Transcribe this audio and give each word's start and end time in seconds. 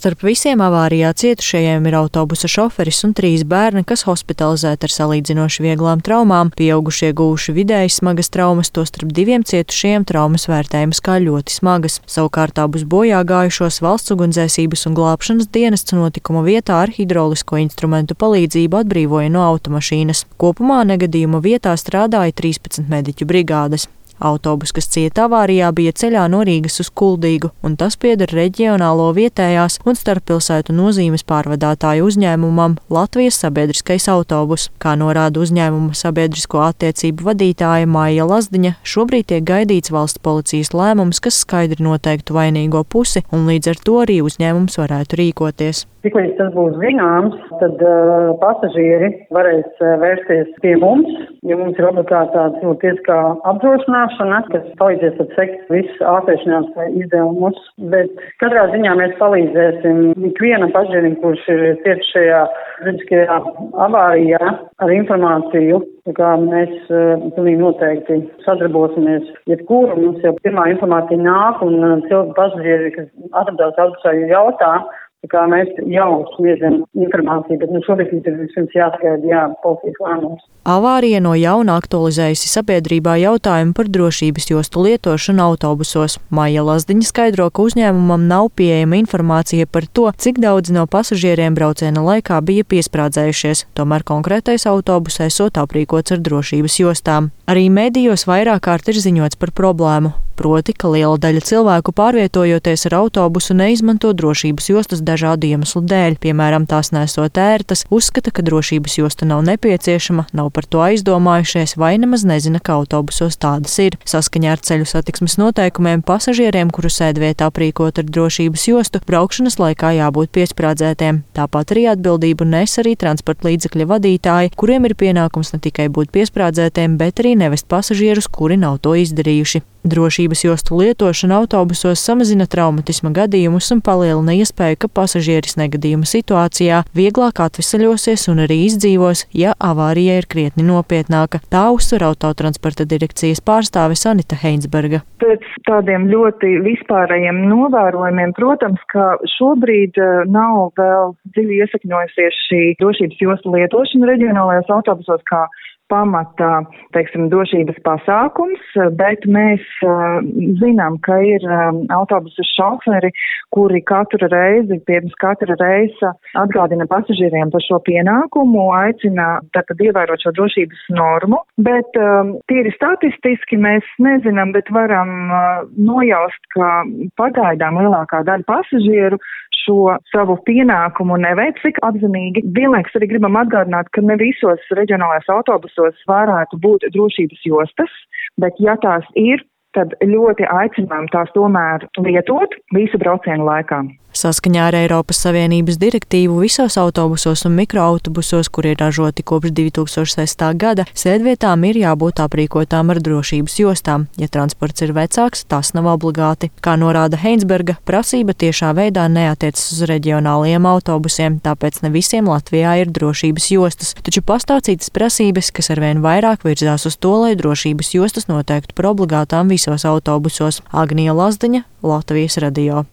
Starp 0.00 0.22
visiem 0.24 0.62
avārijā 0.64 1.10
cietušajiem 1.12 1.84
ir 1.90 1.94
autobusa 1.98 2.48
šoferis 2.48 3.02
un 3.04 3.10
trīs 3.12 3.42
bērni, 3.44 3.82
kas 3.84 4.06
hospitalizēti 4.08 4.88
ar 4.88 4.94
salīdzinoši 4.94 5.66
vieglām 5.66 6.00
traumām. 6.00 6.48
Pieaugušie 6.56 7.10
guvuši 7.18 7.52
vidēji 7.58 7.92
smagas 7.98 8.32
traumas, 8.32 8.72
tostarp 8.72 9.12
diviem 9.12 9.44
cietušajiem 9.44 10.08
traumas 10.08 10.48
vērtējums 10.48 11.02
kā 11.04 11.18
ļoti 11.20 11.58
smagas. 11.58 11.98
Savukārt 12.08 12.62
abus 12.64 12.88
bojā 12.88 13.20
gājušos 13.28 13.82
valsts 13.84 14.16
ugunsdzēsības 14.16 14.88
un 14.88 14.96
glābšanas 14.96 15.52
dienests 15.52 15.92
notikuma 15.92 16.46
vietā 16.48 16.80
ar 16.86 16.96
hidraulisko 16.96 17.60
instrumentu 17.60 18.16
palīdzību 18.16 18.80
atbrīvoja 18.80 19.36
no 19.36 19.44
automašīnas. 19.52 20.24
Kopumā 20.40 20.80
negadījuma 20.94 21.44
vietā 21.44 21.76
strādāja 21.76 22.32
13 22.40 22.88
mediķu 22.88 23.28
brigādes. 23.28 23.90
Autobus, 24.20 24.74
kas 24.76 24.88
cieta 24.92 25.24
avārijā, 25.24 25.70
bija 25.72 25.94
ceļā 25.96 26.26
no 26.28 26.42
Rīgas 26.44 26.80
uz 26.82 26.90
Kuldīgu, 26.92 27.48
un 27.64 27.76
tas 27.80 27.96
pieder 27.96 28.28
reģionālo 28.36 29.06
vietējās 29.16 29.78
un 29.88 29.96
starppilsētu 29.96 30.74
nozīmes 30.76 31.24
pārvadātāju 31.24 32.04
uzņēmumam 32.10 32.76
Latvijas 32.92 33.40
sabiedriskais 33.40 34.10
autobus. 34.12 34.68
Kā 34.82 34.92
norāda 35.00 35.40
uzņēmuma 35.40 35.96
sabiedrisko 35.96 36.60
attiecību 36.66 37.30
vadītāja 37.30 37.88
Māja 37.88 38.28
Lazdiņa, 38.28 38.74
šobrīd 38.84 39.30
tiek 39.32 39.46
gaidīts 39.48 39.94
valsts 39.94 40.20
policijas 40.20 40.74
lēmums, 40.76 41.22
kas 41.24 41.40
skaidri 41.46 41.86
noteiktu 41.86 42.36
vainīgo 42.36 42.84
pusi, 42.84 43.24
un 43.32 43.48
līdz 43.48 43.72
ar 43.72 43.80
to 43.88 44.02
arī 44.04 44.20
uzņēmums 44.26 44.76
varētu 44.82 45.22
rīkoties. 45.22 45.86
Tiklīdz 46.00 46.38
tas 46.38 46.52
būs 46.54 46.78
zināms, 46.80 47.34
tad 47.60 47.82
uh, 47.84 48.30
pasažieri 48.40 49.10
varēs 49.36 49.82
uh, 49.84 49.98
vērsties 50.00 50.54
pie 50.62 50.72
mums, 50.80 51.10
ja 51.44 51.58
mums 51.60 51.76
ir 51.76 51.88
obligāti 51.90 52.32
tāda 52.32 52.62
nu, 52.64 52.72
tiesiskā 52.80 53.18
apdrošināšana, 53.50 54.09
kas 54.18 54.66
palīdzēs 54.80 55.20
atsekt 55.24 55.70
visus 55.72 56.02
ārstēšanās 56.06 56.70
izdevumus. 57.02 57.58
Bet 57.92 58.10
katrā 58.42 58.66
ziņā 58.72 58.94
mēs 58.98 59.14
palīdzēsim 59.20 60.00
ikvienam 60.30 60.72
pasažierim, 60.74 61.16
kurš 61.22 61.46
ir 61.54 61.64
tieši 61.84 62.08
šajā 62.14 62.40
traģiskajā 62.80 63.38
avārijā 63.86 64.40
ar 64.80 64.94
informāciju. 64.94 65.82
Tā 66.08 66.14
kā 66.16 66.30
mēs 66.42 66.72
uh, 66.88 67.20
pilnīgi 67.36 67.60
noteikti 67.60 68.20
sadarbosimies, 68.46 69.28
jebkuru 69.50 69.98
mums 70.00 70.24
jau 70.24 70.32
pirmā 70.40 70.70
informācija 70.72 71.20
nāk 71.20 71.60
un 71.66 71.76
uh, 71.84 71.98
cilvēki 72.08 72.36
pasažieri, 72.38 72.94
kas 72.96 73.10
atradās 73.42 73.78
autosā, 73.84 74.16
jautā, 74.30 74.72
Tā 75.20 75.28
kā 75.28 75.40
mēs 75.52 75.68
jau 75.92 76.22
sniedzam 76.32 76.78
informāciju, 76.96 77.58
bet 77.60 77.72
nu, 77.74 77.82
šobrīd 77.84 78.24
ir 78.24 78.38
vispirms 78.38 78.72
jāskaidro, 78.72 79.28
jā, 79.28 79.42
policijas 79.60 79.98
lēmums. 80.00 80.46
Avārija 80.64 81.20
no 81.20 81.34
jauna 81.36 81.74
aktualizējusi 81.80 82.48
sabiedrībā 82.48 83.18
jautājumu 83.20 83.74
par 83.76 83.90
drošības 83.92 84.48
jostu 84.48 84.86
lietošanu 84.86 85.44
autobusos. 85.44 86.16
Maija 86.32 86.64
Lazdiņa 86.64 87.08
skaidro, 87.10 87.50
ka 87.52 87.66
uzņēmumam 87.68 88.24
nav 88.32 88.48
pieejama 88.56 88.96
informācija 89.02 89.68
par 89.68 89.84
to, 89.92 90.06
cik 90.16 90.40
daudz 90.40 90.72
no 90.72 90.86
pasažieriem 90.88 91.52
brauciena 91.58 92.00
laikā 92.06 92.40
bija 92.40 92.64
piesprādzējušies, 92.72 93.66
tomēr 93.76 94.06
konkrētais 94.08 94.64
autobus 94.72 95.20
esot 95.28 95.60
aprīkots 95.60 96.16
ar 96.16 96.24
drošības 96.24 96.80
jostām. 96.80 97.28
Arī 97.44 97.68
mēdījos 97.68 98.24
vairāk 98.30 98.64
kārt 98.70 98.88
ir 98.88 99.04
ziņots 99.04 99.36
par 99.36 99.52
problēmu 99.52 100.16
proti, 100.36 100.72
ka 100.72 100.90
liela 100.92 101.18
daļa 101.20 101.42
cilvēku 101.46 101.92
pārvietojoties 101.96 102.86
ar 102.88 102.96
autobusu 103.00 103.54
neizmanto 103.58 104.12
drošības 104.16 104.70
jostas 104.72 105.02
dažādu 105.04 105.50
iemeslu 105.50 105.82
dēļ, 105.84 106.18
piemēram, 106.22 106.66
tās 106.70 106.92
nesot 106.94 107.38
ērtas, 107.40 107.84
uzskata, 107.90 108.32
ka 108.34 108.44
drošības 108.46 108.98
josta 109.00 109.28
nav 109.28 109.42
nepieciešama, 109.48 110.26
nav 110.36 110.50
par 110.56 110.68
to 110.70 110.82
aizdomājušies 110.84 111.76
vai 111.80 111.94
nemaz 112.02 112.24
nezina, 112.28 112.60
ka 112.60 112.78
autobusos 112.80 113.38
tādas 113.40 113.76
ir. 113.82 113.98
Saskaņā 114.08 114.54
ar 114.56 114.64
ceļu 114.64 114.88
satiksmes 114.90 115.38
noteikumiem 115.40 116.04
pasažieriem, 116.06 116.72
kuru 116.74 116.90
sēdvieta 116.92 117.50
aprīkot 117.50 118.02
ar 118.02 118.08
drošības 118.08 118.66
jostu, 118.70 119.02
braukšanas 119.06 119.58
laikā 119.60 119.94
jābūt 119.98 120.34
piesprādzētiem. 120.36 121.22
Tāpat 121.36 121.74
arī 121.74 121.86
atbildību 121.94 122.48
nes 122.48 122.78
arī 122.82 122.96
transporta 123.00 123.48
līdzekļa 123.50 123.88
vadītāji, 123.94 124.54
kuriem 124.60 124.88
ir 124.88 124.96
pienākums 124.98 125.54
ne 125.54 125.62
tikai 125.62 125.88
būt 125.92 126.12
piesprādzētiem, 126.14 126.98
bet 127.00 127.22
arī 127.22 127.36
nevest 127.40 127.68
pasažierus, 127.70 128.30
kuri 128.30 128.60
nav 128.60 128.80
to 128.84 128.96
izdarījuši. 128.98 129.64
Drošības 129.80 130.44
jostu 130.44 130.76
lietošana 130.76 131.38
autobusos 131.40 132.02
samazina 132.04 132.44
traumatisma 132.44 133.14
gadījumus 133.16 133.70
un 133.72 133.78
palielina 133.80 134.34
iespēju, 134.36 134.76
ka 134.82 134.90
pasažieris 134.92 135.56
negadījuma 135.56 136.04
situācijā 136.04 136.82
vieglāk 136.92 137.40
atvesaļosies 137.40 138.26
un 138.28 138.42
arī 138.44 138.58
izdzīvos, 138.66 139.24
ja 139.32 139.54
avārija 139.56 140.18
ir 140.20 140.28
krietni 140.28 140.66
nopietnāka. 140.68 141.40
Tā 141.48 141.62
uzsver 141.72 142.04
autotransporta 142.10 142.84
direkcijas 142.84 143.40
pārstāve 143.40 143.96
Sanita 143.96 144.36
Heinsberga. 144.42 145.00
Pēc 145.24 145.48
tādiem 145.64 146.10
ļoti 146.12 146.52
vispārējiem 146.68 147.40
novērojumiem, 147.48 148.36
protams, 148.36 148.84
ka 148.92 149.14
šobrīd 149.38 149.96
eh, 149.96 150.28
nav 150.28 150.74
vēl 150.76 151.16
dziļi 151.32 151.62
iesakņojusies 151.64 152.44
šī 152.50 152.62
drošības 152.84 153.24
jostu 153.24 153.56
lietošana 153.56 154.12
reģionālajos 154.12 154.76
autobusos 154.76 155.24
kā 155.32 155.46
pamata, 155.90 156.62
teiksim, 156.94 157.28
drošības 157.32 157.80
pasākums, 157.86 158.62
bet 158.98 159.26
mēs 159.30 159.64
uh, 159.86 160.20
zinām, 160.60 160.98
ka 161.04 161.18
ir 161.26 161.44
um, 161.46 161.82
autobusu 161.94 162.44
šoferi, 162.54 163.12
kuri 163.54 163.82
katru 163.86 164.30
reizi, 164.30 164.80
pirms 164.86 165.16
katra 165.22 165.56
reisa 165.60 166.14
atgādina 166.38 166.86
pasažieriem 166.90 167.52
par 167.52 167.64
šo 167.66 167.80
pienākumu, 167.86 168.68
aicina 168.78 169.40
tātad 169.56 169.82
ievērot 169.82 170.22
šo 170.24 170.34
drošības 170.38 170.86
normu, 170.96 171.42
bet 171.58 171.98
um, 172.00 172.36
tīri 172.50 172.72
statistiski 172.76 173.58
mēs 173.60 173.86
nezinām, 174.02 174.54
bet 174.56 174.70
varam 174.74 175.12
uh, 175.28 175.68
nojaust, 175.76 176.42
ka 176.54 176.80
pagaidām 177.20 177.82
lielākā 177.82 178.24
daļa 178.28 178.48
pasažieru 178.48 179.20
šo 179.60 179.96
savu 180.12 180.36
pienākumu 180.46 181.18
neveic 181.20 181.58
tik 181.62 181.78
apzinīgi. 181.86 182.44
Vienlaiks 182.56 182.94
arī 182.96 183.10
gribam 183.12 183.38
atgādināt, 183.40 183.90
ka 183.94 184.02
ne 184.04 184.16
visos 184.20 184.62
reģionālajos 184.76 185.30
autobusos 185.34 185.79
varētu 186.10 186.60
būt 186.62 186.88
drošības 186.94 187.46
jostas, 187.46 187.92
bet 188.40 188.58
ja 188.62 188.76
tās 188.82 189.06
ir, 189.18 189.42
tad 189.76 189.94
ļoti 190.02 190.48
aicinām 190.50 191.08
tās 191.14 191.30
tomēr 191.36 191.86
lietot 192.02 192.56
visu 192.74 193.00
braucienu 193.02 193.46
laikā. 193.46 193.84
Saskaņā 194.10 194.64
ar 194.66 194.74
Eiropas 194.74 195.20
Savienības 195.22 195.76
direktīvu 195.78 196.40
visos 196.42 196.74
autobusos 196.80 197.44
un 197.46 197.54
mikroautobusos, 197.54 198.48
kuri 198.50 198.72
ir 198.74 198.80
ražoti 198.82 199.22
kopš 199.22 199.52
2006. 199.54 200.42
gada, 200.58 200.84
sēdvietām 200.98 201.62
ir 201.68 201.78
jābūt 201.78 202.18
aprīkotām 202.24 202.90
ar 202.90 202.98
drošības 203.06 203.58
jostām. 203.62 204.08
Ja 204.18 204.26
transports 204.26 204.82
ir 204.82 204.90
vecāks, 204.96 205.44
tas 205.46 205.70
nav 205.78 205.86
obligāti. 205.92 206.50
Kā 206.58 206.74
norāda 206.80 207.20
Heinsberga, 207.22 207.76
prasība 207.86 208.34
tiešā 208.34 208.72
veidā 208.74 209.06
neatiecas 209.06 209.68
uz 209.76 209.84
reģionālajiem 209.92 210.66
autobusiem, 210.66 211.38
tāpēc 211.44 211.78
ne 211.86 211.92
visiem 211.94 212.26
Latvijā 212.26 212.80
ir 212.82 212.90
drošības 212.90 213.48
jostas. 213.54 213.94
Taču 214.02 214.24
pastāv 214.26 214.64
citas 214.66 214.90
prasības, 214.90 215.52
kas 215.54 215.70
arvien 215.70 216.02
vairāk 216.02 216.42
virzās 216.48 216.88
uz 216.90 216.98
to, 216.98 217.14
lai 217.22 217.38
drošības 217.38 217.94
jostas 217.94 218.26
noteiktu 218.26 218.74
par 218.74 218.90
obligātām 218.90 219.54
visos 219.60 219.84
autobusos. 219.84 220.62
Agnija 220.72 221.12
Lazdiņa, 221.12 221.62
Latvijas 221.82 222.38
radio. 222.40 222.84